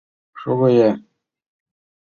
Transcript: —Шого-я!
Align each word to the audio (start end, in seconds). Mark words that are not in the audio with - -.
—Шого-я! 0.39 0.89